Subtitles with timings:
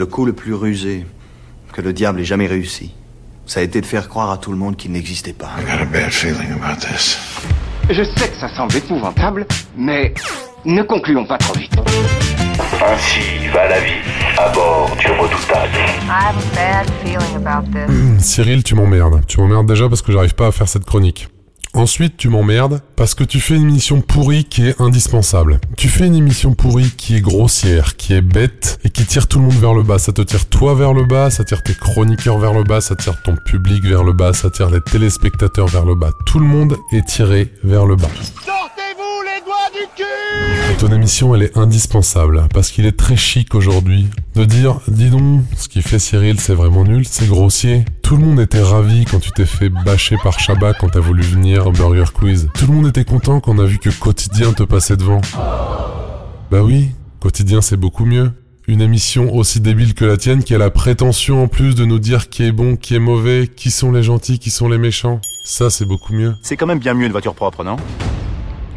[0.00, 1.04] Le coup le plus rusé
[1.74, 2.94] que le diable ait jamais réussi,
[3.44, 5.50] ça a été de faire croire à tout le monde qu'il n'existait pas.
[7.90, 10.14] Je sais que ça semble épouvantable, mais
[10.64, 11.74] ne concluons pas trop vite.
[12.82, 14.00] Ainsi va la vie
[14.38, 15.74] à bord du redoutable.
[15.74, 17.94] I have a bad feeling about this.
[17.94, 19.20] Hum, Cyril, tu m'emmerdes.
[19.26, 21.28] Tu m'emmerdes déjà parce que j'arrive pas à faire cette chronique.
[21.72, 25.60] Ensuite, tu m'emmerdes parce que tu fais une émission pourrie qui est indispensable.
[25.76, 29.38] Tu fais une émission pourrie qui est grossière, qui est bête et qui tire tout
[29.38, 30.00] le monde vers le bas.
[30.00, 32.96] Ça te tire toi vers le bas, ça tire tes chroniqueurs vers le bas, ça
[32.96, 36.10] tire ton public vers le bas, ça tire les téléspectateurs vers le bas.
[36.26, 38.10] Tout le monde est tiré vers le bas.
[38.44, 43.16] Sortez-vous les doigts du cul Et ton émission, elle est indispensable parce qu'il est très
[43.16, 47.84] chic aujourd'hui de dire, dis donc, ce qui fait Cyril, c'est vraiment nul, c'est grossier.
[48.10, 51.22] Tout le monde était ravi quand tu t'es fait bâcher par Shabba quand t'as voulu
[51.22, 52.48] venir au Burger Quiz.
[52.54, 55.20] Tout le monde était content quand on a vu que Quotidien te passait devant.
[56.50, 56.88] Bah oui,
[57.20, 58.32] Quotidien c'est beaucoup mieux.
[58.66, 62.00] Une émission aussi débile que la tienne qui a la prétention en plus de nous
[62.00, 65.20] dire qui est bon, qui est mauvais, qui sont les gentils, qui sont les méchants.
[65.44, 66.34] Ça c'est beaucoup mieux.
[66.42, 67.76] C'est quand même bien mieux une voiture propre, non?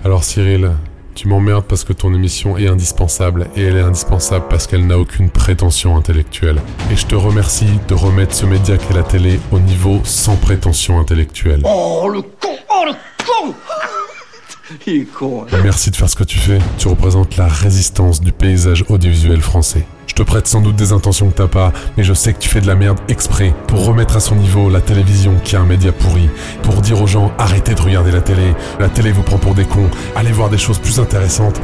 [0.06, 0.74] Alors Cyril,
[1.16, 4.98] tu m'emmerdes parce que ton émission est indispensable et elle est indispensable parce qu'elle n'a
[4.98, 6.60] aucune prétention intellectuelle.
[6.92, 11.00] Et je te remercie de remettre ce média qu'est la télé au niveau sans prétention
[11.00, 11.62] intellectuelle.
[11.66, 12.92] Oh le con Oh le
[13.26, 13.54] con
[14.88, 15.46] Il est con.
[15.52, 15.58] hein.
[15.64, 16.60] Merci de faire ce que tu fais.
[16.78, 19.86] Tu représentes la résistance du paysage audiovisuel français.
[20.16, 22.48] Je te prête sans doute des intentions que t'as pas, mais je sais que tu
[22.48, 25.66] fais de la merde exprès pour remettre à son niveau la télévision qui est un
[25.66, 26.30] média pourri,
[26.62, 29.66] pour dire aux gens arrêtez de regarder la télé, la télé vous prend pour des
[29.66, 31.60] cons, allez voir des choses plus intéressantes.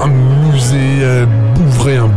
[0.00, 1.26] Un musée, euh,
[1.66, 2.10] ouvrez un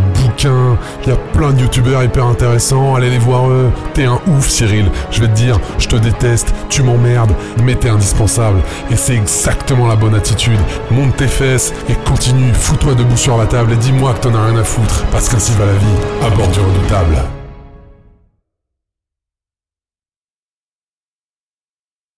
[0.45, 3.71] il y a plein de youtubeurs hyper intéressants, allez les voir eux.
[3.93, 7.89] T'es un ouf Cyril, je vais te dire, je te déteste, tu m'emmerdes, mais t'es
[7.89, 8.59] indispensable.
[8.91, 10.59] Et c'est exactement la bonne attitude.
[10.91, 14.45] Monte tes fesses et continue, fous-toi debout sur la table et dis-moi que t'en as
[14.45, 17.17] rien à foutre, parce qu'ainsi va la vie, à bord du redoutable.